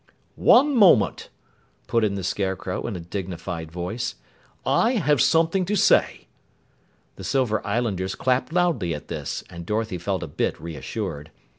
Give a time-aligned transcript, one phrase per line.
[0.33, 1.29] "One moment,"
[1.85, 4.15] put in the Scarecrow in a dignified voice.
[4.65, 6.25] "I have something to say."
[7.17, 11.29] The Silver Islanders clapped loudly at this, and Dorothy felt a bit reassured.